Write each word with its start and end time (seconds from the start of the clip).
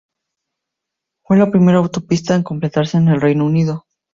Fue 1.23 1.37
la 1.37 1.51
primera 1.51 1.77
autopista 1.77 2.33
en 2.33 2.41
completarse 2.41 2.97
en 2.97 3.07
el 3.07 3.21
Reino 3.21 3.45
Unido. 3.45 3.85